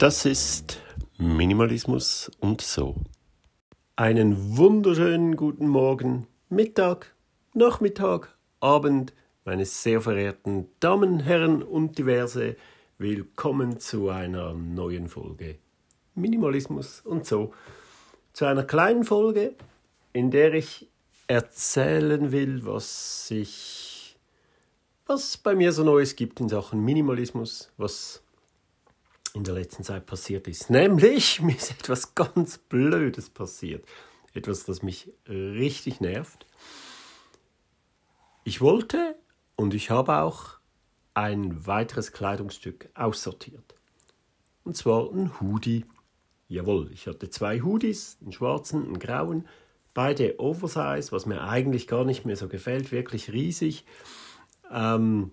Das 0.00 0.24
ist 0.24 0.80
Minimalismus 1.18 2.30
und 2.40 2.62
so. 2.62 2.96
Einen 3.96 4.56
wunderschönen 4.56 5.36
guten 5.36 5.68
Morgen, 5.68 6.26
Mittag, 6.48 7.14
Nachmittag, 7.52 8.34
Abend, 8.60 9.12
meine 9.44 9.66
sehr 9.66 10.00
verehrten 10.00 10.68
Damen, 10.80 11.20
Herren 11.20 11.62
und 11.62 11.98
diverse. 11.98 12.56
Willkommen 12.96 13.78
zu 13.78 14.08
einer 14.08 14.54
neuen 14.54 15.06
Folge 15.06 15.58
Minimalismus 16.14 17.02
und 17.04 17.26
so. 17.26 17.52
Zu 18.32 18.46
einer 18.46 18.64
kleinen 18.64 19.04
Folge, 19.04 19.54
in 20.14 20.30
der 20.30 20.54
ich 20.54 20.88
erzählen 21.26 22.32
will, 22.32 22.64
was 22.64 23.30
ich 23.30 24.16
was 25.04 25.36
bei 25.36 25.54
mir 25.54 25.72
so 25.72 25.84
Neues 25.84 26.16
gibt 26.16 26.40
in 26.40 26.48
Sachen 26.48 26.82
Minimalismus, 26.86 27.70
was 27.76 28.22
in 29.34 29.44
der 29.44 29.54
letzten 29.54 29.84
Zeit 29.84 30.06
passiert 30.06 30.48
ist. 30.48 30.70
Nämlich, 30.70 31.40
mir 31.42 31.56
ist 31.56 31.70
etwas 31.70 32.14
ganz 32.14 32.58
Blödes 32.58 33.30
passiert. 33.30 33.86
Etwas, 34.34 34.64
das 34.64 34.82
mich 34.82 35.12
richtig 35.28 36.00
nervt. 36.00 36.46
Ich 38.44 38.60
wollte 38.60 39.16
und 39.56 39.74
ich 39.74 39.90
habe 39.90 40.18
auch 40.18 40.58
ein 41.14 41.66
weiteres 41.66 42.12
Kleidungsstück 42.12 42.88
aussortiert. 42.94 43.74
Und 44.64 44.76
zwar 44.76 45.10
ein 45.10 45.40
Hoodie. 45.40 45.84
Jawohl, 46.48 46.90
ich 46.92 47.06
hatte 47.06 47.30
zwei 47.30 47.60
Hoodies, 47.60 48.18
einen 48.20 48.32
schwarzen, 48.32 48.84
einen 48.84 48.98
grauen, 48.98 49.46
beide 49.94 50.38
Oversize, 50.40 51.12
was 51.12 51.26
mir 51.26 51.42
eigentlich 51.42 51.86
gar 51.86 52.04
nicht 52.04 52.24
mehr 52.24 52.36
so 52.36 52.48
gefällt, 52.48 52.92
wirklich 52.92 53.32
riesig. 53.32 53.84
Ähm, 54.70 55.32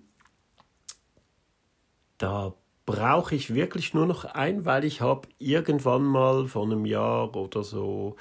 da 2.18 2.54
brauche 2.88 3.34
ich 3.34 3.54
wirklich 3.54 3.92
nur 3.92 4.06
noch 4.06 4.24
ein, 4.24 4.64
weil 4.64 4.82
ich 4.82 5.02
habe 5.02 5.28
irgendwann 5.38 6.04
mal 6.04 6.46
vor 6.46 6.64
einem 6.64 6.86
Jahr 6.86 7.36
oder 7.36 7.62
so 7.62 8.16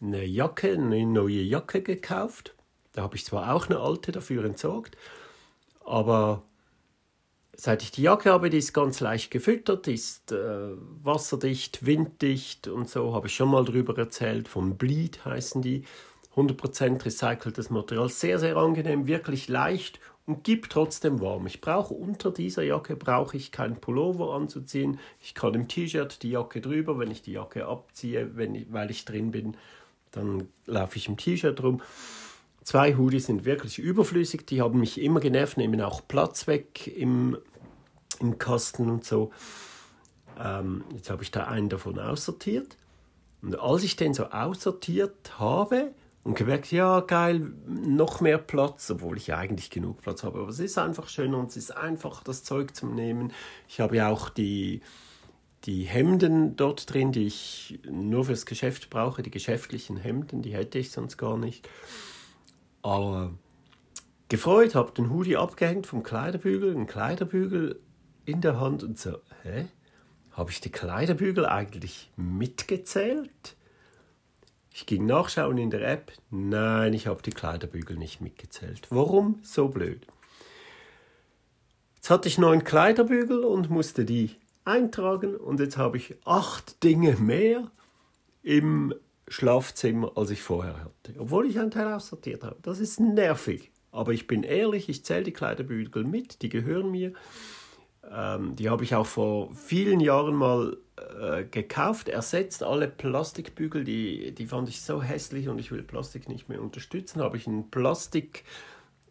eine 0.00 0.24
Jacke, 0.24 0.72
eine 0.72 1.06
neue 1.06 1.40
Jacke 1.40 1.82
gekauft. 1.82 2.52
Da 2.94 3.02
habe 3.02 3.14
ich 3.14 3.24
zwar 3.24 3.54
auch 3.54 3.66
eine 3.66 3.78
alte 3.78 4.10
dafür 4.10 4.44
entsorgt, 4.44 4.96
aber 5.84 6.42
seit 7.54 7.84
ich 7.84 7.92
die 7.92 8.02
Jacke 8.02 8.32
habe, 8.32 8.50
die 8.50 8.58
ist 8.58 8.72
ganz 8.72 8.98
leicht 8.98 9.30
gefüttert, 9.30 9.86
ist 9.86 10.32
äh, 10.32 10.72
wasserdicht, 11.04 11.86
winddicht 11.86 12.66
und 12.66 12.88
so, 12.88 13.14
habe 13.14 13.28
ich 13.28 13.36
schon 13.36 13.50
mal 13.50 13.64
drüber 13.64 13.96
erzählt, 13.96 14.48
von 14.48 14.76
Bleed 14.76 15.24
heißen 15.24 15.62
die. 15.62 15.84
100% 16.34 17.04
recyceltes 17.04 17.68
Material, 17.68 18.08
sehr, 18.08 18.38
sehr 18.38 18.56
angenehm, 18.56 19.06
wirklich 19.06 19.48
leicht 19.48 20.00
und 20.26 20.44
gibt 20.44 20.72
trotzdem 20.72 21.20
warm. 21.20 21.46
Ich 21.46 21.60
brauche 21.60 21.94
unter 21.94 22.30
dieser 22.30 22.62
Jacke 22.62 22.96
brauche 22.96 23.36
ich 23.36 23.50
keinen 23.50 23.76
Pullover 23.76 24.34
anzuziehen. 24.34 25.00
Ich 25.20 25.34
kann 25.34 25.54
im 25.54 25.68
T-Shirt 25.68 26.22
die 26.22 26.30
Jacke 26.30 26.60
drüber, 26.60 26.98
wenn 26.98 27.10
ich 27.10 27.22
die 27.22 27.32
Jacke 27.32 27.66
abziehe, 27.66 28.36
wenn 28.36 28.54
ich, 28.54 28.72
weil 28.72 28.90
ich 28.90 29.04
drin 29.04 29.32
bin, 29.32 29.56
dann 30.12 30.48
laufe 30.66 30.96
ich 30.96 31.08
im 31.08 31.16
T-Shirt 31.16 31.60
rum. 31.62 31.82
Zwei 32.62 32.96
Hoodies 32.96 33.26
sind 33.26 33.44
wirklich 33.44 33.80
überflüssig, 33.80 34.46
die 34.46 34.62
haben 34.62 34.78
mich 34.78 35.00
immer 35.00 35.18
genervt, 35.18 35.56
nehmen 35.56 35.80
auch 35.80 36.06
Platz 36.06 36.46
weg 36.46 36.86
im, 36.86 37.36
im 38.20 38.38
Kasten 38.38 38.88
und 38.88 39.04
so. 39.04 39.32
Ähm, 40.38 40.84
jetzt 40.94 41.10
habe 41.10 41.24
ich 41.24 41.32
da 41.32 41.48
einen 41.48 41.68
davon 41.68 41.98
aussortiert. 41.98 42.76
Und 43.42 43.58
als 43.58 43.82
ich 43.82 43.96
den 43.96 44.14
so 44.14 44.26
aussortiert 44.26 45.40
habe, 45.40 45.92
und 46.24 46.34
gemerkt, 46.34 46.70
ja, 46.70 47.00
geil, 47.00 47.52
noch 47.66 48.20
mehr 48.20 48.38
Platz, 48.38 48.90
obwohl 48.90 49.16
ich 49.16 49.26
ja 49.28 49.38
eigentlich 49.38 49.70
genug 49.70 50.02
Platz 50.02 50.22
habe. 50.22 50.38
Aber 50.38 50.48
es 50.48 50.60
ist 50.60 50.78
einfach 50.78 51.08
schön 51.08 51.34
und 51.34 51.50
es 51.50 51.56
ist 51.56 51.76
einfach, 51.76 52.22
das 52.22 52.44
Zeug 52.44 52.76
zum 52.76 52.94
Nehmen. 52.94 53.32
Ich 53.68 53.80
habe 53.80 53.96
ja 53.96 54.08
auch 54.08 54.28
die, 54.28 54.82
die 55.64 55.82
Hemden 55.82 56.54
dort 56.54 56.92
drin, 56.92 57.10
die 57.10 57.26
ich 57.26 57.80
nur 57.90 58.24
fürs 58.24 58.46
Geschäft 58.46 58.88
brauche, 58.88 59.22
die 59.22 59.30
geschäftlichen 59.30 59.96
Hemden, 59.96 60.42
die 60.42 60.54
hätte 60.54 60.78
ich 60.78 60.92
sonst 60.92 61.16
gar 61.16 61.36
nicht. 61.36 61.68
Aber 62.82 63.32
gefreut, 64.28 64.76
habe 64.76 64.92
den 64.92 65.10
Hoodie 65.10 65.36
abgehängt 65.36 65.88
vom 65.88 66.04
Kleiderbügel, 66.04 66.70
einen 66.70 66.86
Kleiderbügel 66.86 67.80
in 68.24 68.40
der 68.40 68.60
Hand 68.60 68.84
und 68.84 68.98
so, 68.98 69.18
hä? 69.42 69.66
Habe 70.30 70.50
ich 70.50 70.60
die 70.60 70.70
Kleiderbügel 70.70 71.44
eigentlich 71.44 72.10
mitgezählt? 72.16 73.56
Ich 74.74 74.86
ging 74.86 75.06
nachschauen 75.06 75.58
in 75.58 75.70
der 75.70 75.86
App. 75.86 76.12
Nein, 76.30 76.94
ich 76.94 77.06
habe 77.06 77.22
die 77.22 77.30
Kleiderbügel 77.30 77.96
nicht 77.96 78.20
mitgezählt. 78.20 78.86
Warum? 78.90 79.38
So 79.42 79.68
blöd. 79.68 80.06
Jetzt 81.96 82.10
hatte 82.10 82.28
ich 82.28 82.38
neun 82.38 82.64
Kleiderbügel 82.64 83.44
und 83.44 83.70
musste 83.70 84.04
die 84.04 84.36
eintragen 84.64 85.36
und 85.36 85.60
jetzt 85.60 85.76
habe 85.76 85.96
ich 85.96 86.16
acht 86.24 86.82
Dinge 86.82 87.16
mehr 87.16 87.70
im 88.42 88.94
Schlafzimmer, 89.28 90.12
als 90.16 90.30
ich 90.30 90.42
vorher 90.42 90.78
hatte. 90.78 91.18
Obwohl 91.18 91.46
ich 91.46 91.58
einen 91.58 91.70
Teil 91.70 91.92
aussortiert 91.92 92.42
habe. 92.42 92.56
Das 92.62 92.80
ist 92.80 93.00
nervig. 93.00 93.70
Aber 93.92 94.12
ich 94.12 94.26
bin 94.26 94.42
ehrlich, 94.42 94.88
ich 94.88 95.04
zähle 95.04 95.22
die 95.22 95.32
Kleiderbügel 95.32 96.04
mit, 96.04 96.42
die 96.42 96.48
gehören 96.48 96.90
mir. 96.90 97.12
Ähm, 98.10 98.56
die 98.56 98.68
habe 98.68 98.84
ich 98.84 98.94
auch 98.94 99.06
vor 99.06 99.54
vielen 99.54 100.00
Jahren 100.00 100.34
mal 100.34 100.76
äh, 100.96 101.44
gekauft, 101.44 102.08
ersetzt 102.08 102.62
alle 102.62 102.88
Plastikbügel, 102.88 103.84
die, 103.84 104.34
die 104.34 104.46
fand 104.46 104.68
ich 104.68 104.82
so 104.82 105.02
hässlich 105.02 105.48
und 105.48 105.58
ich 105.58 105.70
will 105.70 105.82
Plastik 105.82 106.28
nicht 106.28 106.48
mehr 106.48 106.60
unterstützen. 106.60 107.22
Habe 107.22 107.36
ich 107.36 107.46
einen 107.46 107.70
Plastik 107.70 108.44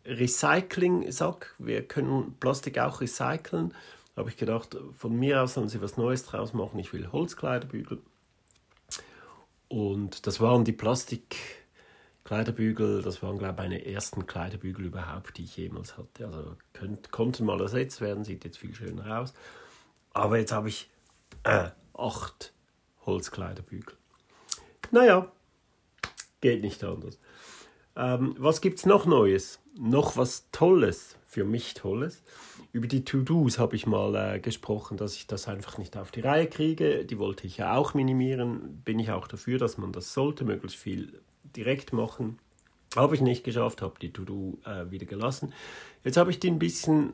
Recycling-Sack. 0.06 1.56
Wir 1.60 1.88
können 1.88 2.36
Plastik 2.40 2.80
auch 2.80 3.02
recyceln. 3.02 3.74
Habe 4.16 4.30
ich 4.30 4.38
gedacht, 4.38 4.78
von 4.98 5.16
mir 5.18 5.42
aus 5.42 5.54
sollen 5.54 5.70
sie 5.70 5.82
was 5.82 5.98
Neues 5.98 6.26
draus 6.26 6.54
machen. 6.54 6.80
Ich 6.80 6.92
will 6.92 7.12
Holzkleiderbügel. 7.12 8.00
Und 9.68 10.28
das 10.28 10.42
waren 10.42 10.66
die 10.66 10.74
Plastik 10.74 11.61
Kleiderbügel, 12.24 13.02
das 13.02 13.24
waren, 13.24 13.40
glaube 13.40 13.54
ich, 13.54 13.58
meine 13.58 13.86
ersten 13.86 14.28
Kleiderbügel 14.28 14.86
überhaupt, 14.86 15.38
die 15.38 15.44
ich 15.44 15.58
jemals 15.58 15.98
hatte. 15.98 16.28
Also 16.28 16.56
könnt, 16.74 17.12
konnten 17.12 17.46
mal 17.46 17.60
ersetzt 17.60 18.00
werden, 18.00 18.24
sieht 18.24 18.46
jetzt 18.46 18.58
viel 18.58 18.76
schöner 18.76 19.20
aus. 19.20 19.34
Aber 20.14 20.38
jetzt 20.38 20.52
habe 20.52 20.70
ich 20.70 20.90
äh, 21.44 21.70
acht 21.94 22.54
Holzkleiderbügel. 23.06 23.96
Naja, 24.92 25.32
geht 26.42 26.62
nicht 26.62 26.84
anders. 26.84 27.20
Ähm, 27.96 28.36
was 28.38 28.62
gibt 28.62 28.80
es 28.80 28.86
noch 28.86 29.06
Neues? 29.06 29.60
Noch 29.78 30.18
was 30.18 30.50
Tolles, 30.52 31.18
für 31.26 31.44
mich 31.44 31.74
Tolles. 31.74 32.22
Über 32.74 32.88
die 32.88 33.04
To-Dos 33.04 33.58
habe 33.58 33.76
ich 33.76 33.86
mal 33.86 34.16
äh, 34.16 34.40
gesprochen, 34.40 34.98
dass 34.98 35.16
ich 35.16 35.28
das 35.28 35.48
einfach 35.48 35.78
nicht 35.78 35.98
auf 35.98 36.12
die 36.12 36.22
Reihe 36.22 36.48
kriege. 36.48 37.06
Die 37.06 37.20
wollte 37.20 37.48
ich 37.48 37.58
ja 37.58 37.76
auch 37.76 37.94
minimieren. 37.94 38.82
Bin 38.86 39.00
ich 39.00 39.12
auch 39.12 39.28
dafür, 39.28 39.58
dass 39.58 39.78
man 39.78 39.92
das 39.92 40.14
sollte, 40.14 40.46
möglichst 40.46 40.78
viel 40.78 41.22
direkt 41.56 41.94
machen. 41.94 42.40
Habe 42.96 43.16
ich 43.16 43.22
nicht 43.22 43.44
geschafft, 43.44 43.82
habe 43.82 44.00
die 44.02 44.12
To-Do 44.12 44.60
äh, 44.66 44.92
wieder 44.92 45.06
gelassen. 45.06 45.54
Jetzt 46.04 46.18
habe 46.18 46.32
ich 46.32 46.40
die 46.40 46.50
ein 46.50 46.60
bisschen 46.60 47.14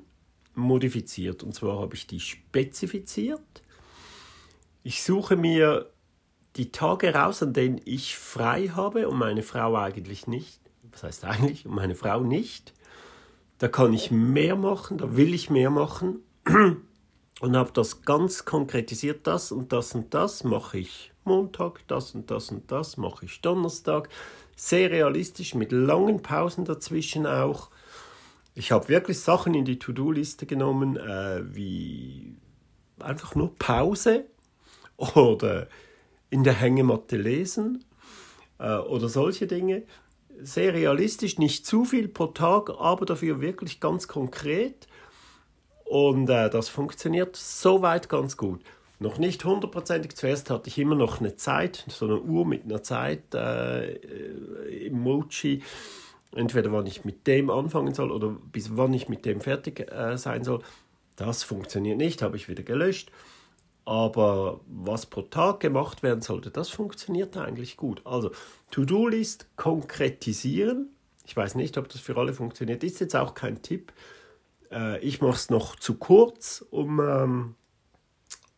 modifiziert. 0.55 1.43
Und 1.43 1.53
zwar 1.53 1.79
habe 1.79 1.95
ich 1.95 2.07
die 2.07 2.19
spezifiziert. 2.19 3.41
Ich 4.83 5.03
suche 5.03 5.35
mir 5.35 5.91
die 6.55 6.71
Tage 6.71 7.13
raus, 7.13 7.43
an 7.43 7.53
denen 7.53 7.79
ich 7.85 8.17
frei 8.17 8.69
habe 8.69 9.07
und 9.07 9.17
meine 9.17 9.43
Frau 9.43 9.75
eigentlich 9.75 10.25
nicht. 10.27 10.59
Was 10.91 11.03
heißt 11.03 11.25
eigentlich? 11.25 11.65
Und 11.65 11.75
meine 11.75 11.95
Frau 11.95 12.21
nicht. 12.21 12.73
Da 13.59 13.67
kann 13.67 13.94
ich 13.94 14.12
mehr 14.12 14.56
machen, 14.56 14.97
da 14.97 15.15
will 15.15 15.33
ich 15.33 15.50
mehr 15.50 15.69
machen. 15.69 16.19
Und 17.39 17.56
habe 17.56 17.71
das 17.71 18.01
ganz 18.01 18.45
konkretisiert, 18.45 19.27
das 19.27 19.51
und 19.51 19.71
das 19.71 19.94
und 19.94 20.12
das 20.15 20.44
mache 20.44 20.79
ich 20.79 21.12
Montag, 21.27 21.88
das 21.88 22.15
und 22.15 22.31
das 22.31 22.50
und 22.50 22.71
das 22.71 22.97
mache 22.97 23.25
ich 23.25 23.41
Donnerstag. 23.41 24.09
Sehr 24.56 24.89
realistisch, 24.89 25.53
mit 25.53 25.71
langen 25.71 26.24
Pausen 26.24 26.65
dazwischen 26.65 27.27
auch. 27.27 27.69
Ich 28.56 28.71
habe 28.71 28.89
wirklich 28.89 29.19
Sachen 29.19 29.53
in 29.53 29.65
die 29.65 29.77
To-Do-Liste 29.77 30.47
genommen, 30.47 30.97
äh, 30.97 31.44
wie 31.53 32.35
einfach 33.00 33.35
nur 33.35 33.53
Pause 33.56 34.25
oder 34.97 35.68
in 36.29 36.44
der 36.44 36.53
Hängematte 36.53 37.18
lesen 37.18 37.83
äh, 38.57 38.77
oder 38.77 39.09
solche 39.09 39.45
Dinge. 39.45 39.83
Sehr 40.39 40.74
realistisch, 40.74 41.38
nicht 41.38 41.65
zu 41.65 41.85
viel 41.85 42.07
pro 42.07 42.27
Tag, 42.27 42.69
aber 42.79 43.06
dafür 43.06 43.41
wirklich 43.41 43.79
ganz 43.79 44.07
konkret. 44.07 44.88
Und 45.85 46.29
äh, 46.29 46.50
das 46.50 46.69
funktioniert 46.69 47.35
soweit 47.35 48.09
ganz 48.09 48.38
gut. 48.38 48.62
Noch 48.99 49.19
nicht 49.19 49.45
hundertprozentig. 49.45 50.15
Zuerst 50.15 50.49
hatte 50.49 50.69
ich 50.69 50.77
immer 50.79 50.95
noch 50.95 51.19
eine 51.19 51.35
Zeit, 51.35 51.85
so 51.88 52.05
eine 52.05 52.19
Uhr 52.19 52.45
mit 52.45 52.65
einer 52.65 52.81
Zeit, 52.81 53.35
äh, 53.35 54.88
Emoji. 54.88 55.61
Entweder 56.33 56.71
wann 56.71 56.88
ich 56.88 57.05
mit 57.05 57.27
dem 57.27 57.49
anfangen 57.49 57.94
soll 57.94 58.11
oder 58.11 58.29
bis 58.29 58.75
wann 58.75 58.94
ich 58.94 59.07
mit 59.07 59.25
dem 59.25 59.39
fertig 59.39 59.91
äh, 59.91 60.17
sein 60.17 60.44
soll. 60.44 60.61
Das 61.15 61.44
funktioniert 61.44 61.97
nicht, 61.97 62.21
habe 62.21 62.38
ich 62.38 62.49
wieder 62.49 62.63
gelöscht. 62.63 63.11
Aber 63.85 64.61
was 64.67 65.05
pro 65.05 65.21
Tag 65.21 65.61
gemacht 65.61 66.03
werden 66.03 66.21
sollte, 66.21 66.51
das 66.51 66.69
funktioniert 66.69 67.38
eigentlich 67.38 67.77
gut. 67.77 68.01
Also 68.03 68.31
To-Do-List 68.71 69.47
konkretisieren. 69.55 70.89
Ich 71.25 71.38
weiß 71.38 71.55
nicht, 71.55 71.77
ob 71.77 71.88
das 71.88 72.01
für 72.01 72.17
alle 72.17 72.33
funktioniert. 72.33 72.83
Ist 72.83 73.00
jetzt 73.00 73.15
auch 73.15 73.33
kein 73.33 73.61
Tipp. 73.61 73.93
Äh, 74.71 75.00
ich 75.00 75.21
mache 75.21 75.35
es 75.35 75.50
noch 75.50 75.75
zu 75.75 75.95
kurz, 75.95 76.65
um 76.69 77.00
ähm, 77.00 77.55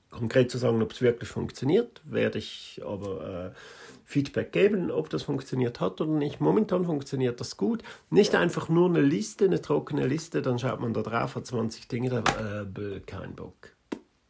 konkret 0.09 0.51
zu 0.51 0.57
sagen, 0.57 0.81
ob 0.81 0.91
es 0.91 1.01
wirklich 1.01 1.29
funktioniert, 1.29 2.01
werde 2.03 2.39
ich 2.39 2.81
aber 2.85 3.53
äh, 3.53 3.57
Feedback 4.05 4.51
geben, 4.51 4.89
ob 4.89 5.09
das 5.09 5.23
funktioniert 5.23 5.79
hat 5.79 6.01
oder 6.01 6.11
nicht. 6.11 6.41
Momentan 6.41 6.85
funktioniert 6.85 7.39
das 7.39 7.57
gut. 7.57 7.83
Nicht 8.09 8.33
einfach 8.33 8.69
nur 8.69 8.89
eine 8.89 9.01
Liste, 9.01 9.45
eine 9.45 9.61
trockene 9.61 10.07
Liste, 10.07 10.41
dann 10.41 10.57
schaut 10.57 10.79
man 10.79 10.93
da 10.93 11.03
drauf, 11.03 11.35
hat 11.35 11.45
20 11.45 11.87
Dinge, 11.87 12.09
da, 12.09 12.63
äh, 12.63 12.99
kein 13.01 13.35
Bock, 13.35 13.69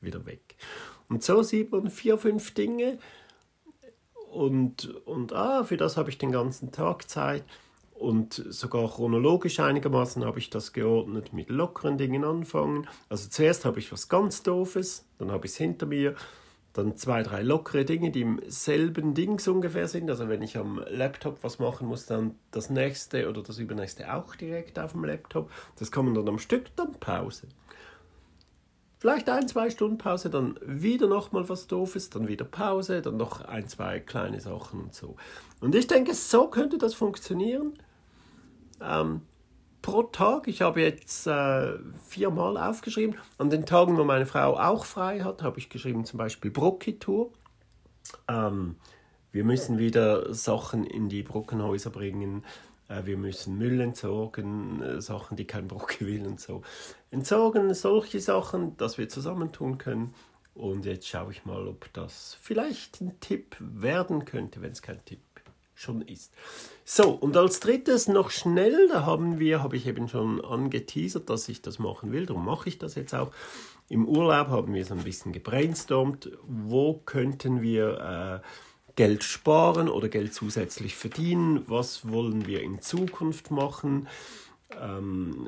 wieder 0.02 0.26
weg. 0.26 0.56
Und 1.08 1.24
so 1.24 1.44
sieht 1.44 1.72
man 1.72 1.90
vier, 1.90 2.18
fünf 2.18 2.54
Dinge 2.54 3.00
und, 4.30 4.94
und 5.06 5.34
ah, 5.34 5.64
für 5.64 5.78
das 5.78 5.98
habe 5.98 6.10
ich 6.10 6.18
den 6.18 6.32
ganzen 6.32 6.72
Tag 6.72 7.10
Zeit. 7.10 7.44
Und 8.00 8.46
sogar 8.48 8.90
chronologisch 8.90 9.60
einigermaßen 9.60 10.24
habe 10.24 10.40
ich 10.40 10.50
das 10.50 10.72
geordnet 10.72 11.34
mit 11.34 11.50
lockeren 11.50 11.98
Dingen 11.98 12.24
anfangen. 12.24 12.88
Also 13.10 13.28
zuerst 13.28 13.66
habe 13.66 13.80
ich 13.80 13.92
was 13.92 14.08
ganz 14.08 14.42
Doofes, 14.42 15.06
dann 15.18 15.32
habe 15.32 15.46
ich 15.46 15.52
es 15.52 15.58
hinter 15.58 15.86
mir, 15.86 16.16
dann 16.72 16.96
zwei, 16.96 17.24
drei 17.24 17.42
lockere 17.42 17.84
Dinge, 17.84 18.10
die 18.10 18.22
im 18.22 18.40
selben 18.48 19.16
Dings 19.16 19.50
ungefähr 19.50 19.90
sind. 19.90 20.10
Also 20.10 20.30
wenn 20.30 20.42
ich 20.42 20.56
am 20.56 20.82
Laptop 20.88 21.44
was 21.44 21.60
machen 21.60 21.90
muss, 21.90 22.06
dann 22.06 22.36
das 22.52 22.70
nächste 22.70 23.28
oder 23.28 23.44
das 23.44 23.60
übernächste 23.60 24.14
auch 24.14 24.34
direkt 24.34 24.80
auf 24.80 24.94
dem 24.94 25.04
Laptop. 25.04 25.52
Das 25.78 25.92
kann 25.92 26.06
man 26.06 26.14
dann 26.14 26.30
am 26.30 26.40
Stück, 26.40 26.74
dann 26.78 26.94
Pause. 26.94 27.48
Vielleicht 29.00 29.28
ein, 29.28 29.50
zwei 29.50 29.70
Stunden 29.70 29.98
Pause, 29.98 30.30
dann 30.30 30.58
wieder 30.64 31.08
nochmal 31.08 31.50
was 31.50 31.68
Doofes, 31.68 32.10
dann 32.12 32.30
wieder 32.30 32.46
Pause, 32.46 33.02
dann 33.02 33.18
noch 33.18 33.42
ein, 33.42 33.68
zwei 33.68 34.00
kleine 34.00 34.40
Sachen 34.40 34.80
und 34.80 34.94
so. 34.94 35.18
Und 35.60 35.76
ich 35.76 35.88
denke, 35.88 36.14
so 36.14 36.48
könnte 36.48 36.78
das 36.78 36.94
funktionieren 36.94 37.74
ähm, 38.82 39.22
pro 39.82 40.04
Tag. 40.04 40.48
Ich 40.48 40.62
habe 40.62 40.82
jetzt 40.82 41.28
äh, 41.28 41.74
viermal 42.08 42.58
aufgeschrieben. 42.58 43.16
An 43.38 43.50
den 43.50 43.66
Tagen, 43.66 43.98
wo 43.98 44.04
meine 44.04 44.26
Frau 44.26 44.58
auch 44.58 44.86
frei 44.86 45.22
hat, 45.22 45.42
habe 45.44 45.60
ich 45.60 45.70
geschrieben 45.70 46.06
zum 46.06 46.18
Beispiel 46.18 46.52
Brocki-Tour. 46.52 47.32
Ähm, 48.28 48.76
wir 49.32 49.44
müssen 49.44 49.78
wieder 49.78 50.34
Sachen 50.34 50.86
in 50.86 51.10
die 51.10 51.24
Brockenhäuser 51.24 51.92
bringen. 51.92 52.44
Äh, 52.88 53.06
wir 53.06 53.18
müssen 53.18 53.58
Müll 53.58 53.80
entsorgen, 53.80 54.82
äh, 54.82 55.02
Sachen, 55.02 55.38
die 55.38 55.46
kein 55.46 55.68
Brocki 55.68 56.06
will 56.06 56.26
und 56.26 56.40
so. 56.40 56.62
Entsorgen, 57.12 57.74
solche 57.74 58.20
Sachen, 58.20 58.76
dass 58.78 58.98
wir 58.98 59.10
zusammentun 59.10 59.78
können. 59.78 60.14
Und 60.56 60.86
jetzt 60.86 61.08
schaue 61.08 61.32
ich 61.32 61.46
mal, 61.46 61.68
ob 61.68 61.92
das 61.94 62.38
vielleicht 62.42 63.00
ein 63.00 63.18
Tipp 63.22 63.56
werden 63.60 64.26
könnte, 64.26 64.62
wenn 64.62 64.74
es 64.74 64.82
kein 64.82 65.04
Tipp 65.06 65.22
schon 65.80 66.02
ist. 66.02 66.34
So, 66.84 67.10
und 67.10 67.38
als 67.38 67.60
drittes 67.60 68.08
noch 68.08 68.32
schnell, 68.32 68.88
da 68.90 69.06
haben 69.06 69.40
wir, 69.40 69.64
habe 69.64 69.78
ich 69.78 69.88
eben 69.88 70.10
schon 70.10 70.44
angeteasert, 70.44 71.30
dass 71.30 71.48
ich 71.48 71.62
das 71.62 71.80
machen 71.80 72.12
will, 72.12 72.26
darum 72.26 72.46
mache 72.46 72.70
ich 72.70 72.78
das 72.78 72.96
jetzt 72.96 73.14
auch. 73.14 73.32
Im 73.88 74.08
Urlaub 74.08 74.50
haben 74.50 74.74
wir 74.74 74.86
so 74.86 74.94
ein 74.94 75.04
bisschen 75.04 75.32
gebrainstormt, 75.32 76.32
wo 76.46 77.02
könnten 77.06 77.62
wir 77.62 78.42
äh, 78.44 78.48
Geld 78.96 79.24
sparen 79.24 79.88
oder 79.88 80.10
Geld 80.10 80.34
zusätzlich 80.34 80.96
verdienen, 80.96 81.64
was 81.68 82.10
wollen 82.10 82.46
wir 82.46 82.62
in 82.62 82.82
Zukunft 82.82 83.50
machen. 83.50 84.08
Ähm, 84.80 85.48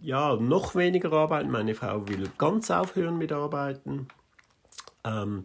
ja, 0.00 0.34
noch 0.34 0.74
weniger 0.74 1.12
arbeiten. 1.12 1.50
Meine 1.50 1.74
Frau 1.74 2.08
will 2.08 2.28
ganz 2.36 2.70
aufhören 2.70 3.18
mit 3.18 3.30
Arbeiten. 3.30 4.08
Ähm, 5.04 5.44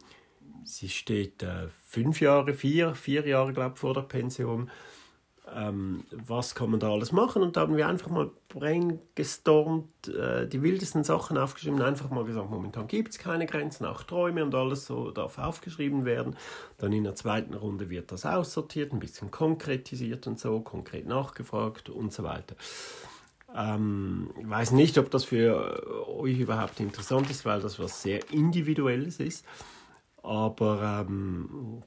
sie 0.68 0.90
steht 0.90 1.44
äh, 1.44 1.70
fünf 1.88 2.22
Jahre, 2.22 2.54
vier, 2.54 2.94
vier 2.96 3.26
Jahre, 3.26 3.54
glaube 3.54 3.74
ich, 3.76 3.80
vor 3.80 3.94
der 3.94 4.02
Pension. 4.02 4.70
Ähm, 5.56 6.04
was 6.12 6.56
kann 6.56 6.72
man 6.72 6.82
da 6.82 6.92
alles 6.92 7.14
machen? 7.14 7.42
Und 7.42 7.56
da 7.56 7.62
haben 7.62 7.78
wir 7.78 7.88
einfach 7.88 8.10
mal 8.10 8.30
brainstormt, 8.50 10.10
äh, 10.10 10.46
die 10.46 10.62
wildesten 10.62 11.06
Sachen 11.06 11.38
aufgeschrieben, 11.38 11.82
einfach 11.82 12.10
mal 12.10 12.26
gesagt, 12.26 12.50
momentan 12.50 12.88
gibt 12.88 13.12
es 13.14 13.18
keine 13.18 13.46
Grenzen, 13.46 13.86
auch 13.86 14.04
Träume 14.04 14.44
und 14.44 14.54
alles 14.54 14.86
so 14.86 15.10
darf 15.10 15.38
aufgeschrieben 15.38 16.04
werden. 16.04 16.36
Dann 16.80 16.92
in 16.92 17.06
der 17.06 17.16
zweiten 17.16 17.54
Runde 17.54 17.90
wird 17.90 18.12
das 18.12 18.26
aussortiert, 18.26 18.92
ein 18.92 19.00
bisschen 19.00 19.32
konkretisiert 19.32 20.28
und 20.28 20.38
so, 20.38 20.60
konkret 20.60 21.08
nachgefragt 21.08 21.90
und 21.90 22.12
so 22.12 22.24
weiter. 22.24 22.58
Ähm, 23.56 24.32
ich 24.38 24.50
weiß 24.50 24.72
nicht, 24.72 24.98
ob 24.98 25.10
das 25.12 25.24
für 25.24 26.10
euch 26.10 26.38
überhaupt 26.40 26.82
interessant 26.82 27.30
ist, 27.30 27.46
weil 27.46 27.62
das 27.62 27.80
was 27.80 28.02
sehr 28.02 28.20
Individuelles 28.34 29.22
ist. 29.22 29.46
Aber 30.28 31.06
ähm, 31.08 31.82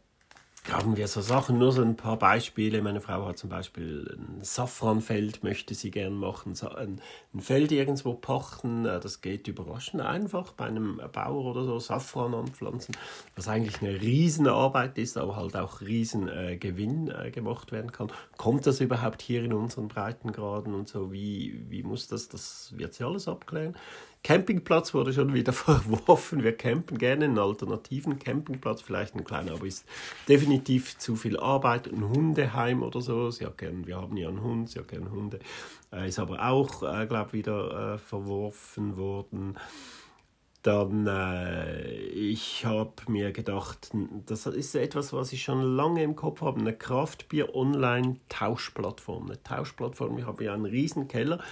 haben 0.68 0.96
wir 0.96 1.08
so 1.08 1.20
Sachen, 1.20 1.58
nur 1.58 1.72
so 1.72 1.82
ein 1.82 1.96
paar 1.96 2.18
Beispiele. 2.18 2.82
Meine 2.82 3.00
Frau 3.00 3.26
hat 3.26 3.38
zum 3.38 3.50
Beispiel 3.50 4.16
ein 4.16 4.42
Safranfeld, 4.42 5.42
möchte 5.42 5.74
sie 5.74 5.90
gern 5.90 6.14
machen, 6.14 6.54
ein, 6.76 7.00
ein 7.34 7.40
Feld 7.40 7.72
irgendwo 7.72 8.14
pachten. 8.14 8.84
Äh, 8.86 9.00
das 9.00 9.20
geht 9.20 9.48
überraschend 9.48 10.02
einfach 10.02 10.52
bei 10.52 10.66
einem 10.66 11.00
Bauer 11.12 11.44
oder 11.44 11.64
so, 11.64 11.78
Safran 11.78 12.34
anpflanzen, 12.34 12.96
was 13.36 13.48
eigentlich 13.48 13.82
eine 13.82 14.00
Riesenarbeit 14.00 14.98
ist, 14.98 15.16
aber 15.16 15.36
halt 15.36 15.56
auch 15.56 15.80
riesen 15.80 16.28
äh, 16.28 16.54
äh, 16.54 17.30
gemacht 17.30 17.72
werden 17.72 17.92
kann. 17.92 18.12
Kommt 18.36 18.66
das 18.66 18.80
überhaupt 18.80 19.22
hier 19.22 19.42
in 19.42 19.52
unseren 19.52 19.88
Breitengraden 19.88 20.74
und 20.74 20.88
so? 20.88 21.12
Wie, 21.12 21.64
wie 21.68 21.82
muss 21.82 22.06
das? 22.08 22.28
Das 22.28 22.74
wird 22.76 22.94
sie 22.94 23.04
alles 23.04 23.28
abklären. 23.28 23.74
Campingplatz 24.22 24.92
wurde 24.92 25.12
schon 25.12 25.34
wieder 25.34 25.52
verworfen. 25.52 26.42
Wir 26.42 26.56
campen 26.56 26.98
gerne 26.98 27.24
einen 27.24 27.38
alternativen 27.38 28.18
Campingplatz, 28.18 28.82
vielleicht 28.82 29.14
ein 29.14 29.24
kleiner, 29.24 29.52
aber 29.52 29.66
ist 29.66 29.86
definitiv 30.28 30.98
zu 30.98 31.16
viel 31.16 31.38
Arbeit. 31.38 31.88
Ein 31.88 32.08
Hundeheim 32.08 32.82
oder 32.82 33.00
so. 33.00 33.30
Sie 33.30 33.46
hat 33.46 33.60
wir 33.60 33.96
haben 33.96 34.16
ja 34.16 34.28
einen 34.28 34.42
Hund, 34.42 34.70
sie 34.70 34.78
hat 34.78 34.92
Hunde. 34.92 35.38
Äh, 35.92 36.08
ist 36.08 36.18
aber 36.18 36.48
auch, 36.48 36.82
äh, 36.82 37.06
glaube 37.06 37.28
ich, 37.28 37.32
wieder 37.34 37.94
äh, 37.94 37.98
verworfen 37.98 38.96
worden. 38.96 39.56
Dann, 40.62 41.06
äh, 41.06 41.96
ich 41.96 42.66
habe 42.66 42.92
mir 43.08 43.32
gedacht, 43.32 43.92
das 44.26 44.44
ist 44.44 44.74
etwas, 44.74 45.14
was 45.14 45.32
ich 45.32 45.42
schon 45.42 45.62
lange 45.62 46.02
im 46.02 46.16
Kopf 46.16 46.42
habe, 46.42 46.60
eine 46.60 46.76
Kraftbier-Online-Tauschplattform. 46.76 49.24
Eine 49.24 49.42
Tauschplattform, 49.42 50.18
ich 50.18 50.26
habe 50.26 50.44
ja 50.44 50.52
einen 50.52 50.66
riesen 50.66 51.08
Keller 51.08 51.42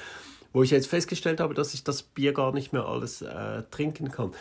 wo 0.59 0.65
ich 0.65 0.73
jetzt 0.73 0.88
festgestellt 0.88 1.38
habe, 1.38 1.55
dass 1.55 1.73
ich 1.73 1.85
das 1.85 2.03
Bier 2.03 2.33
gar 2.33 2.53
nicht 2.53 2.73
mehr 2.73 2.85
alles 2.85 3.23
äh, 3.23 3.62
trinken 3.71 4.11
kann. 4.11 4.33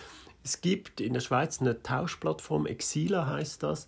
Es 0.44 0.62
gibt 0.62 1.00
in 1.00 1.14
der 1.14 1.20
Schweiz 1.20 1.62
eine 1.62 1.84
Tauschplattform, 1.84 2.66
Exila 2.66 3.28
heißt 3.28 3.62
das, 3.62 3.88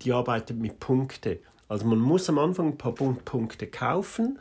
die 0.00 0.14
arbeitet 0.14 0.56
mit 0.56 0.80
Punkte. 0.80 1.40
Also 1.68 1.84
man 1.84 1.98
muss 1.98 2.30
am 2.30 2.38
Anfang 2.38 2.68
ein 2.68 2.78
paar 2.78 2.94
Punkte 2.94 3.66
kaufen, 3.66 4.38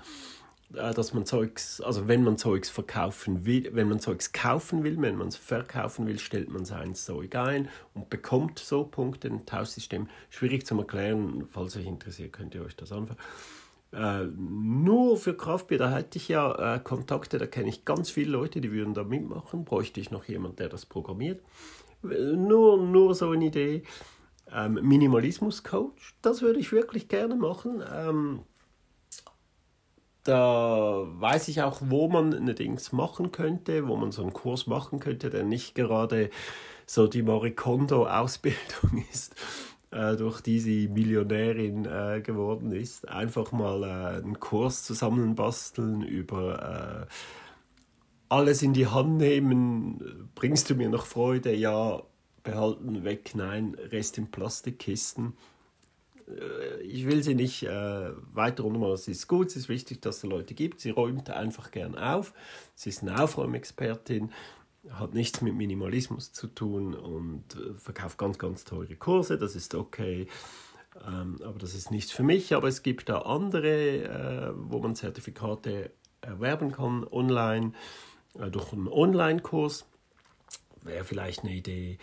äh, 0.74 0.94
dass 0.94 1.14
man 1.14 1.26
Zeugs, 1.26 1.82
also 1.82 2.08
wenn 2.08 2.24
man 2.24 2.38
Zeugs 2.38 2.70
verkaufen 2.70 3.46
will, 3.46 3.70
wenn 3.74 3.90
man 3.90 4.00
Zeugs 4.00 4.32
kaufen 4.32 4.86
will, 4.86 5.02
wenn 5.02 5.18
man 5.18 5.28
es 5.28 5.36
verkaufen 5.36 6.08
will, 6.08 6.18
stellt 6.18 6.50
man 6.50 6.64
sein 6.64 6.96
Zeug 6.96 7.36
ein 7.36 7.68
und 7.94 8.10
bekommt 8.10 8.58
so 8.58 8.86
Punkte. 8.86 9.28
Ein 9.28 9.46
Tauschsystem 9.46 10.08
schwierig 10.30 10.66
zu 10.66 10.78
erklären, 10.78 11.46
falls 11.52 11.76
euch 11.76 11.88
interessiert, 11.88 12.32
könnt 12.32 12.56
ihr 12.56 12.64
euch 12.64 12.78
das 12.78 12.94
anfangen. 12.94 13.20
Äh, 13.94 14.24
nur 14.36 15.18
für 15.18 15.36
Kraftbier, 15.36 15.78
da 15.78 15.92
hätte 15.92 16.18
ich 16.18 16.30
ja 16.30 16.76
äh, 16.76 16.80
Kontakte, 16.80 17.38
da 17.38 17.46
kenne 17.46 17.70
ich 17.70 17.84
ganz 17.84 18.10
viele 18.10 18.32
Leute, 18.32 18.62
die 18.62 18.72
würden 18.72 18.94
da 18.94 19.04
mitmachen. 19.04 19.66
Bräuchte 19.66 20.00
ich 20.00 20.12
noch 20.12 20.26
jemanden, 20.26 20.58
der 20.58 20.70
das 20.70 20.86
programmiert. 20.86 21.42
Nur, 22.02 22.78
nur 22.78 23.14
so 23.14 23.32
eine 23.32 23.46
Idee. 23.46 23.84
Ähm, 24.52 24.80
Minimalismus-Coach, 24.82 26.16
das 26.22 26.42
würde 26.42 26.60
ich 26.60 26.72
wirklich 26.72 27.08
gerne 27.10 27.36
machen. 27.36 27.84
Ähm, 27.94 28.42
da 30.24 31.04
weiß 31.06 31.48
ich 31.48 31.62
auch, 31.62 31.82
wo 31.86 32.08
man 32.08 32.34
eine 32.34 32.54
Dings 32.54 32.92
machen 32.92 33.32
könnte, 33.32 33.88
wo 33.88 33.96
man 33.98 34.12
so 34.12 34.22
einen 34.22 34.34
Kurs 34.34 34.68
machen 34.68 35.00
könnte, 35.00 35.30
der 35.30 35.44
nicht 35.44 35.76
gerade 35.76 36.30
so 36.86 37.08
die 37.08 37.24
Marikondo-Ausbildung 37.24 39.06
ist 39.12 39.36
äh, 39.92 40.16
durch 40.16 40.42
die 40.42 40.60
sie 40.60 40.88
Millionärin 40.88 41.86
äh, 41.86 42.22
geworden 42.22 42.72
ist, 42.72 43.08
einfach 43.08 43.52
mal 43.52 43.84
äh, 43.84 44.22
einen 44.22 44.40
Kurs 44.40 44.84
zusammenbasteln 44.84 46.02
über 46.02 47.08
äh, 47.08 47.14
alles 48.30 48.62
in 48.62 48.74
die 48.74 48.88
Hand 48.88 49.18
nehmen, 49.18 50.30
bringst 50.36 50.70
du 50.70 50.76
mir 50.76 50.90
noch 50.90 51.06
Freude, 51.06 51.54
ja, 51.54 52.02
behalten, 52.44 53.04
weg, 53.04 53.32
nein, 53.36 53.76
Rest 53.92 54.18
in 54.18 54.32
Plastikkisten. 54.32 55.34
Äh, 56.28 56.82
ich 56.84 57.06
will 57.06 57.24
sie 57.24 57.36
nicht 57.36 57.64
äh, 57.64 58.12
weiter 58.34 58.64
runtermachen. 58.64 58.94
Es 58.94 59.08
ist 59.08 59.28
gut, 59.28 59.48
es 59.48 59.58
ist 59.58 59.70
wichtig, 59.70 60.02
dass 60.02 60.18
es 60.18 60.24
Leute 60.24 60.54
gibt. 60.54 60.80
Sie 60.80 60.92
räumt 60.92 61.30
einfach 61.30 61.72
gern 61.72 61.98
auf. 61.98 62.34
Sie 62.76 62.90
ist 62.90 63.02
eine 63.02 63.22
Aufräumexpertin 63.22 64.32
hat 64.90 65.14
nichts 65.14 65.42
mit 65.42 65.56
Minimalismus 65.56 66.34
zu 66.34 66.48
tun 66.48 66.96
und 66.96 67.56
äh, 67.56 67.74
verkauft 67.76 68.18
ganz, 68.18 68.38
ganz 68.40 68.64
teure 68.64 68.96
Kurse, 68.96 69.38
das 69.38 69.56
ist 69.56 69.76
okay. 69.76 70.28
Ähm, 71.08 71.40
aber 71.44 71.60
das 71.60 71.74
ist 71.74 71.92
nichts 71.92 72.12
für 72.12 72.24
mich. 72.24 72.54
Aber 72.54 72.68
es 72.68 72.84
gibt 72.84 73.10
da 73.10 73.20
andere, 73.20 74.04
äh, 74.04 74.54
wo 74.56 74.80
man 74.80 74.96
Zertifikate 74.96 75.92
erwerben 76.22 76.72
kann, 76.72 77.06
online, 77.10 77.74
äh, 78.40 78.50
durch 78.50 78.74
einen 78.74 78.88
Online-Kurs. 78.88 79.86
Wäre 80.84 81.04
vielleicht 81.04 81.42
eine 81.42 81.54
Idee. 81.54 81.98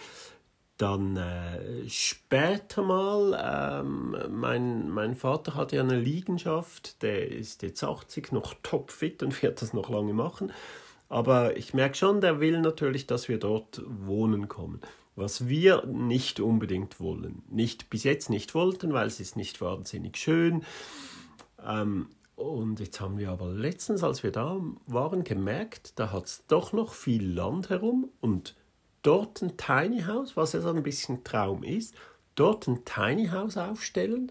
Dann 0.77 1.17
äh, 1.17 1.89
später 1.89 2.83
mal, 2.83 3.83
ähm, 3.83 4.17
mein, 4.31 4.89
mein 4.89 5.17
Vater 5.17 5.57
hat 5.57 5.73
ja 5.73 5.83
eine 5.83 5.99
Liegenschaft, 5.99 7.03
der 7.03 7.29
ist 7.29 7.63
jetzt 7.63 7.83
80, 7.83 8.31
noch 8.31 8.55
topfit 8.63 9.23
und 9.25 9.43
wird 9.43 9.61
das 9.61 9.73
noch 9.73 9.91
lange 9.91 10.13
machen. 10.13 10.53
Aber 11.09 11.57
ich 11.57 11.75
merke 11.75 11.97
schon, 11.97 12.21
der 12.21 12.41
will 12.41 12.61
natürlich, 12.61 13.07
dass 13.07 13.29
wir 13.29 13.38
dort 13.38 13.83
wohnen 13.87 14.49
kommen. 14.49 14.81
Was 15.17 15.49
wir 15.49 15.85
nicht 15.87 16.38
unbedingt 16.38 17.00
wollen, 17.00 17.43
nicht 17.50 17.91
bis 17.91 18.05
jetzt 18.05 18.31
nicht 18.31 18.55
wollten, 18.55 18.93
weil 18.93 19.07
es 19.07 19.19
ist 19.19 19.37
nicht 19.37 19.61
wahnsinnig 19.61 20.17
schön. 20.17 20.65
Ähm, 21.67 22.09
und 22.37 22.79
jetzt 22.79 23.00
haben 23.00 23.19
wir 23.19 23.31
aber 23.31 23.49
letztens, 23.49 24.05
als 24.05 24.23
wir 24.23 24.31
da 24.31 24.61
waren, 24.87 25.25
gemerkt, 25.25 25.99
da 25.99 26.12
hat 26.12 26.27
es 26.27 26.45
doch 26.47 26.73
noch 26.73 26.93
viel 26.93 27.29
Land 27.29 27.69
herum 27.69 28.11
und 28.21 28.55
dort 29.03 29.43
ein 29.43 29.57
Tiny 29.57 30.03
House, 30.03 30.37
was 30.37 30.53
ja 30.53 30.61
so 30.61 30.69
ein 30.69 30.85
bisschen 30.85 31.25
Traum 31.25 31.65
ist, 31.65 31.97
dort 32.37 32.69
ein 32.69 32.85
Tiny 32.85 33.27
House 33.27 33.57
aufstellen 33.57 34.31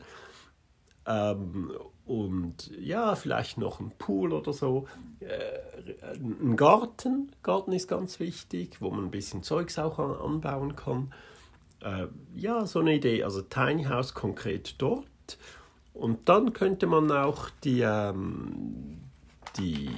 ähm, 1.08 1.72
und 2.06 2.72
ja, 2.80 3.16
vielleicht 3.16 3.58
noch 3.58 3.80
ein 3.80 3.92
Pool 3.98 4.34
oder 4.34 4.54
so. 4.54 4.88
Äh, 5.20 6.14
ein 6.14 6.56
Garten, 6.56 7.32
Garten 7.44 7.72
ist 7.72 7.88
ganz 7.88 8.20
wichtig, 8.20 8.82
wo 8.82 8.90
man 8.92 9.06
ein 9.06 9.12
bisschen 9.12 9.44
Zeugs 9.44 9.80
auch 9.80 10.00
anbauen 10.00 10.76
kann. 10.76 11.14
Äh, 11.82 12.08
ja, 12.36 12.66
so 12.66 12.80
eine 12.80 12.96
Idee, 12.96 13.24
also 13.24 13.42
Tiny 13.42 13.86
House 13.86 14.14
konkret 14.14 14.76
dort 14.78 15.08
und 15.98 16.30
dann 16.30 16.54
könnte 16.54 16.86
man 16.86 17.12
auch 17.12 17.50
die, 17.64 17.82
ähm, 17.82 19.00
die 19.58 19.90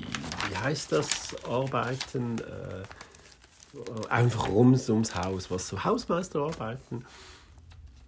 wie 0.49 0.57
heißt 0.57 0.93
das, 0.93 1.35
Arbeiten, 1.45 2.37
äh, 2.39 4.07
einfach 4.09 4.49
rums 4.49 4.89
ums 4.89 5.15
Haus, 5.15 5.51
was 5.51 5.67
so 5.67 5.83
Hausmeisterarbeiten, 5.83 7.05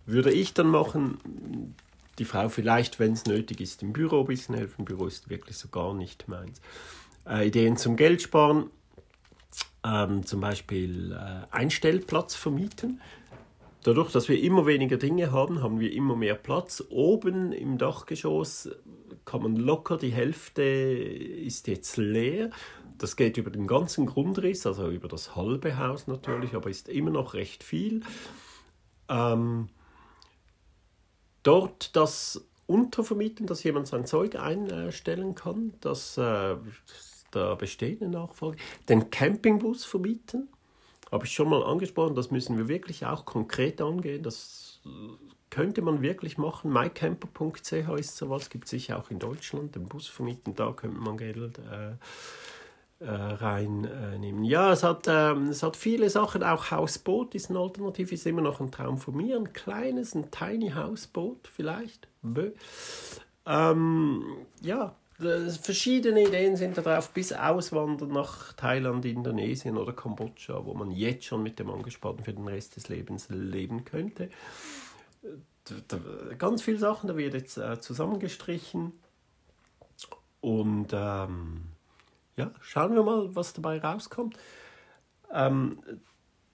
würde 0.06 0.32
ich 0.32 0.54
dann 0.54 0.68
machen. 0.68 1.76
Die 2.20 2.26
Frau 2.26 2.50
vielleicht, 2.50 3.00
wenn 3.00 3.14
es 3.14 3.26
nötig 3.26 3.62
ist, 3.62 3.82
im 3.84 3.94
Büro 3.94 4.22
ein 4.22 4.28
bisschen 4.28 4.56
helfen. 4.56 4.86
Büro 4.86 5.08
ist 5.08 5.30
wirklich 5.30 5.58
so 5.58 5.70
gar 5.70 5.94
nicht 5.94 6.28
meins. 6.28 6.62
Äh, 7.28 7.48
Ideen 7.48 7.78
zum 7.78 7.96
Geld 7.96 8.22
sparen, 8.22 8.70
ähm, 9.84 10.26
zum 10.26 10.42
Beispiel 10.42 11.14
äh, 11.14 11.48
Einstellplatz 11.52 12.36
vermieten. 12.36 13.02
Dadurch, 13.84 14.12
dass 14.12 14.30
wir 14.30 14.40
immer 14.40 14.68
weniger 14.68 14.98
Dinge 14.98 15.32
haben, 15.32 15.64
haben 15.64 15.80
wir 15.80 15.92
immer 15.92 16.16
mehr 16.16 16.36
Platz. 16.36 16.84
Oben 16.90 17.52
im 17.52 17.80
Dachgeschoss 17.80 18.70
kann 19.26 19.42
man 19.42 19.56
locker, 19.56 19.98
die 19.98 20.12
Hälfte 20.12 20.62
ist 20.62 21.68
jetzt 21.68 21.98
leer. 21.98 22.52
Das 23.00 23.16
geht 23.16 23.38
über 23.38 23.50
den 23.50 23.66
ganzen 23.66 24.06
Grundriss, 24.06 24.68
also 24.68 24.90
über 24.90 25.08
das 25.08 25.36
halbe 25.36 25.78
Haus 25.80 26.06
natürlich, 26.06 26.54
aber 26.54 26.70
ist 26.70 26.90
immer 26.90 27.10
noch 27.10 27.34
recht 27.34 27.64
viel. 27.64 28.02
Ähm, 29.10 29.70
dort 31.44 31.96
das 31.96 32.46
untervermieten, 32.68 33.48
dass 33.48 33.64
jemand 33.64 33.88
sein 33.88 34.06
Zeug 34.06 34.36
einstellen 34.36 35.36
kann, 35.36 35.74
dass 35.82 36.18
äh, 36.18 36.56
da 37.32 37.56
besteht 37.56 38.02
eine 38.02 38.12
Nachfrage. 38.12 38.58
Den 38.90 39.10
Campingbus 39.10 39.86
vermieten 39.86 40.50
habe 41.12 41.26
ich 41.26 41.34
schon 41.34 41.50
mal 41.50 41.64
angesprochen, 41.64 42.16
das 42.16 42.32
müssen 42.32 42.58
wir 42.58 42.68
wirklich 42.68 43.06
auch 43.06 43.26
konkret 43.26 43.82
angehen. 43.82 44.24
Das 44.24 44.80
könnte 45.50 45.82
man 45.82 46.02
wirklich 46.02 46.38
machen. 46.38 46.72
mycamper.ch 46.72 47.72
ist 48.00 48.16
sowas, 48.16 48.50
gibt 48.50 48.66
es 48.66 48.72
sicher 48.72 48.98
auch 48.98 49.12
in 49.12 49.20
Deutschland. 49.20 49.76
Den 49.76 49.86
Bus 49.86 50.08
vermieten, 50.08 50.56
da 50.56 50.72
könnte 50.72 50.98
man 50.98 51.18
Geld 51.18 51.60
äh, 51.60 51.92
äh, 51.92 51.96
reinnehmen. 53.04 54.44
ja, 54.44 54.72
es 54.72 54.84
hat, 54.84 55.08
äh, 55.08 55.34
es 55.50 55.64
hat 55.64 55.76
viele 55.76 56.10
Sachen. 56.10 56.44
Auch 56.44 56.72
Hausboot 56.72 57.34
ist 57.36 57.50
eine 57.50 57.60
Alternative, 57.60 58.14
ist 58.14 58.26
immer 58.28 58.42
noch 58.42 58.60
ein 58.60 58.72
Traum 58.72 58.98
von 58.98 59.16
mir. 59.16 59.38
Ein 59.38 59.54
kleines, 59.54 60.14
ein 60.14 60.30
tiny 60.30 60.70
Hausboot 60.72 61.48
vielleicht. 61.48 62.08
Ähm, 63.46 64.24
ja, 64.62 64.96
verschiedene 65.62 66.28
Ideen 66.28 66.56
sind 66.56 66.78
da 66.78 66.82
drauf, 66.82 67.10
bis 67.12 67.34
Auswandern 67.34 68.10
nach 68.10 68.54
Thailand, 68.54 69.06
Indonesien 69.06 69.78
oder 69.78 69.94
Kambodscha, 69.94 70.66
wo 70.66 70.74
man 70.74 70.92
jetzt 70.92 71.26
schon 71.26 71.44
mit 71.44 71.60
dem 71.60 71.70
Angespannten 71.70 72.24
für 72.24 72.34
den 72.34 72.48
Rest 72.48 72.76
des 72.76 72.90
Lebens 72.90 73.30
leben 73.30 73.84
könnte. 73.84 74.30
Ganz 76.38 76.62
viele 76.62 76.80
Sachen, 76.80 77.08
da 77.08 77.18
wird 77.18 77.34
jetzt 77.34 77.58
äh, 77.58 77.80
zusammengestrichen. 77.80 78.94
Und 80.42 80.88
ähm, 80.92 81.71
ja, 82.38 82.52
schauen 82.62 82.96
wir 82.96 83.04
mal, 83.04 83.36
was 83.36 83.54
dabei 83.54 83.80
rauskommt. 83.80 84.38
Ähm, 85.34 85.78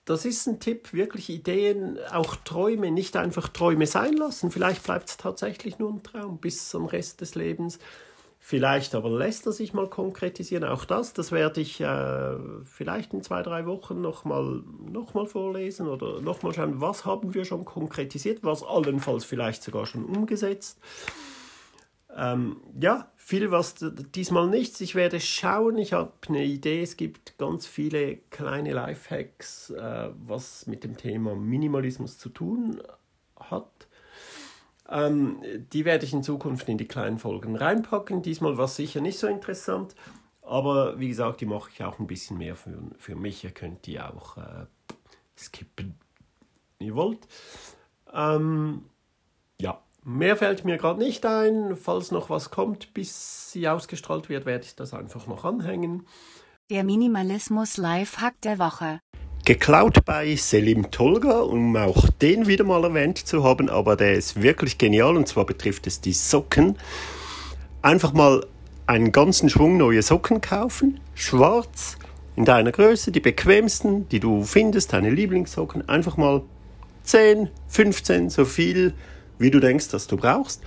das 0.05 0.24
ist 0.24 0.48
ein 0.48 0.60
Tipp, 0.62 0.93
wirklich 0.93 1.29
Ideen, 1.29 2.00
auch 2.12 2.38
Träume, 2.38 2.91
nicht 2.91 3.17
einfach 3.17 3.50
Träume 3.50 3.88
sein 3.88 4.13
lassen. 4.13 4.51
Vielleicht 4.51 4.84
bleibt 4.84 5.10
es 5.10 5.17
tatsächlich 5.17 5.79
nur 5.79 5.91
ein 5.91 6.01
Traum 6.01 6.38
bis 6.38 6.69
zum 6.69 6.86
Rest 6.86 7.19
des 7.19 7.36
Lebens. 7.36 7.79
Vielleicht 8.39 8.96
aber 8.96 9.10
lässt 9.10 9.46
er 9.46 9.51
sich 9.51 9.74
mal 9.74 9.89
konkretisieren. 9.89 10.63
Auch 10.63 10.86
das, 10.86 11.12
das 11.12 11.34
werde 11.34 11.60
ich 11.60 11.81
äh, 11.81 12.38
vielleicht 12.63 13.13
in 13.13 13.22
zwei, 13.22 13.43
drei 13.43 13.65
Wochen 13.65 14.00
nochmal 14.00 14.63
noch 14.79 15.13
mal 15.13 15.25
vorlesen 15.25 15.89
oder 15.89 16.22
nochmal 16.22 16.53
schauen, 16.53 16.79
was 16.79 17.03
haben 17.03 17.34
wir 17.34 17.43
schon 17.43 17.65
konkretisiert, 17.65 18.46
was 18.46 18.63
allenfalls 18.63 19.25
vielleicht 19.25 19.63
sogar 19.63 19.86
schon 19.86 20.05
umgesetzt. 20.05 20.79
Ähm, 22.19 22.57
ja, 22.81 23.12
viel 23.15 23.51
was 23.51 23.75
diesmal 24.15 24.47
nichts. 24.47 24.81
Ich 24.81 24.95
werde 24.95 25.19
schauen, 25.19 25.77
ich 25.77 25.93
habe 25.93 26.13
eine 26.27 26.43
Idee, 26.43 26.81
es 26.81 26.97
gibt 26.97 27.38
ganz 27.38 27.67
viele 27.67 28.17
kleine 28.31 28.74
Lifehacks, 28.74 29.69
äh, 29.69 30.09
was 30.17 30.65
mit 30.65 30.83
dem 30.83 30.97
Thema 30.97 31.36
Minimalismus 31.36 32.17
zu 32.17 32.29
tun 32.29 32.81
hat. 33.39 33.88
Ähm, 34.89 35.43
die 35.71 35.86
werde 35.86 36.05
ich 36.05 36.13
in 36.13 36.24
Zukunft 36.24 36.67
in 36.69 36.79
die 36.79 36.88
kleinen 36.88 37.19
Folgen 37.19 37.55
reinpacken. 37.55 38.24
Diesmal 38.24 38.57
war 38.57 38.65
es 38.65 38.75
sicher 38.75 39.00
nicht 39.00 39.19
so 39.19 39.27
interessant, 39.27 39.93
aber 40.41 41.00
wie 41.00 41.09
gesagt, 41.09 41.41
die 41.41 41.45
mache 41.45 41.69
ich 41.71 41.83
auch 41.83 42.00
ein 42.00 42.07
bisschen 42.07 42.39
mehr 42.39 42.55
für, 42.55 42.81
für 42.97 43.15
mich. 43.15 43.43
Ihr 43.43 43.51
könnt 43.51 43.86
die 43.86 44.00
auch 44.00 44.38
äh, 44.38 44.65
skippen, 45.38 46.00
ihr 46.79 46.95
wollt. 46.95 47.27
Ähm, 48.12 48.86
mehr 50.07 50.37
fällt 50.37 50.65
mir 50.65 50.77
gerade 50.77 50.99
nicht 50.99 51.25
ein. 51.25 51.75
Falls 51.75 52.11
noch 52.11 52.29
was 52.29 52.49
kommt, 52.49 52.93
bis 52.93 53.51
sie 53.51 53.67
ausgestrahlt 53.67 54.29
wird, 54.29 54.45
werde 54.45 54.65
ich 54.65 54.75
das 54.75 54.93
einfach 54.93 55.27
noch 55.27 55.43
anhängen. 55.45 56.07
Der 56.69 56.83
Minimalismus 56.83 57.77
Live-Hack 57.77 58.41
der 58.41 58.59
Woche 58.59 58.99
geklaut 59.47 60.03
bei 60.03 60.35
Selim 60.35 60.91
Tolga, 60.91 61.39
um 61.39 61.73
auch 61.77 62.09
den 62.21 62.47
wieder 62.47 62.65
mal 62.65 62.83
erwähnt 62.83 63.17
zu 63.17 63.45
haben, 63.45 63.69
aber 63.69 63.95
der 63.95 64.15
ist 64.15 64.41
wirklich 64.41 64.77
genial 64.77 65.15
und 65.15 65.25
zwar 65.25 65.45
betrifft 65.45 65.87
es 65.87 66.01
die 66.01 66.11
Socken. 66.11 66.77
Einfach 67.81 68.11
mal 68.11 68.45
einen 68.87 69.13
ganzen 69.13 69.49
Schwung 69.49 69.77
neue 69.77 70.01
Socken 70.01 70.41
kaufen, 70.41 70.99
schwarz, 71.15 71.97
in 72.35 72.43
deiner 72.43 72.73
Größe, 72.73 73.13
die 73.13 73.21
bequemsten, 73.21 74.09
die 74.09 74.19
du 74.19 74.43
findest, 74.43 74.91
deine 74.91 75.11
Lieblingssocken, 75.11 75.87
einfach 75.87 76.17
mal 76.17 76.41
10, 77.03 77.47
15, 77.69 78.29
so 78.29 78.43
viel, 78.43 78.93
wie 79.39 79.51
du 79.51 79.60
denkst, 79.60 79.89
dass 79.89 80.08
du 80.08 80.17
brauchst. 80.17 80.62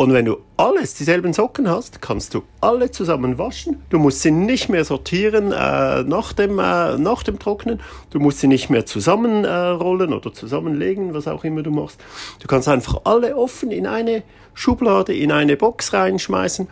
Und 0.00 0.14
wenn 0.14 0.24
du 0.24 0.38
alles 0.56 0.94
dieselben 0.94 1.34
Socken 1.34 1.68
hast, 1.68 2.00
kannst 2.00 2.32
du 2.32 2.42
alle 2.62 2.90
zusammen 2.90 3.36
waschen. 3.36 3.82
Du 3.90 3.98
musst 3.98 4.22
sie 4.22 4.30
nicht 4.30 4.70
mehr 4.70 4.86
sortieren 4.86 5.52
äh, 5.52 6.02
nach, 6.04 6.32
dem, 6.32 6.58
äh, 6.58 6.96
nach 6.96 7.22
dem 7.22 7.38
Trocknen. 7.38 7.80
Du 8.08 8.18
musst 8.18 8.38
sie 8.38 8.46
nicht 8.46 8.70
mehr 8.70 8.86
zusammenrollen 8.86 10.12
äh, 10.12 10.14
oder 10.14 10.32
zusammenlegen, 10.32 11.12
was 11.12 11.28
auch 11.28 11.44
immer 11.44 11.62
du 11.62 11.70
machst. 11.70 12.00
Du 12.38 12.48
kannst 12.48 12.66
einfach 12.66 13.02
alle 13.04 13.36
offen 13.36 13.70
in 13.70 13.86
eine 13.86 14.22
Schublade, 14.54 15.14
in 15.14 15.32
eine 15.32 15.58
Box 15.58 15.92
reinschmeißen. 15.92 16.66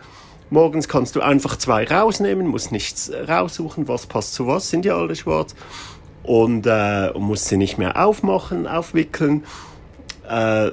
Morgens 0.49 0.87
kannst 0.87 1.15
du 1.15 1.21
einfach 1.21 1.55
zwei 1.55 1.85
rausnehmen, 1.85 2.47
musst 2.47 2.71
nichts 2.71 3.11
raussuchen, 3.27 3.87
was 3.87 4.07
passt 4.07 4.33
zu 4.33 4.47
was, 4.47 4.71
sind 4.71 4.85
ja 4.85 4.97
alle 4.97 5.15
schwarz. 5.15 5.53
Und, 6.23 6.65
äh, 6.65 7.11
musst 7.13 7.45
sie 7.45 7.57
nicht 7.57 7.77
mehr 7.77 8.03
aufmachen, 8.03 8.65
aufwickeln. 8.65 9.43
Äh, 10.29 10.71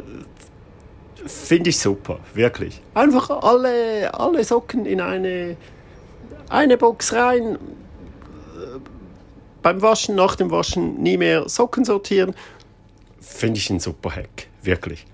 Finde 1.26 1.70
ich 1.70 1.78
super, 1.78 2.20
wirklich. 2.34 2.80
Einfach 2.94 3.30
alle, 3.30 4.14
alle 4.14 4.44
Socken 4.44 4.86
in 4.86 5.00
eine, 5.00 5.56
eine 6.48 6.76
Box 6.76 7.12
rein. 7.12 7.58
Beim 9.62 9.82
Waschen, 9.82 10.14
nach 10.14 10.36
dem 10.36 10.52
Waschen 10.52 11.02
nie 11.02 11.16
mehr 11.16 11.48
Socken 11.48 11.84
sortieren. 11.84 12.34
Finde 13.20 13.58
ich 13.58 13.68
ein 13.70 13.80
super 13.80 14.14
Hack, 14.14 14.46
wirklich. 14.62 15.04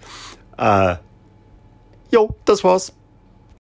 Äh, 0.58 0.96
jo, 2.10 2.34
das 2.44 2.62
war's. 2.62 2.92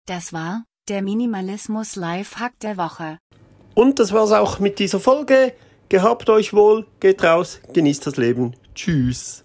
Das 0.06 0.32
war 0.32 0.64
der 0.88 1.02
Minimalismus 1.02 1.96
Live-Hack 1.96 2.58
der 2.60 2.78
Woche. 2.78 3.18
Und 3.74 3.98
das 3.98 4.12
war's 4.12 4.32
auch 4.32 4.58
mit 4.58 4.78
dieser 4.78 5.00
Folge. 5.00 5.52
Gehabt 5.90 6.30
euch 6.30 6.54
wohl, 6.54 6.86
geht 7.00 7.22
raus, 7.22 7.60
genießt 7.74 8.06
das 8.06 8.16
Leben. 8.16 8.54
Tschüss. 8.74 9.44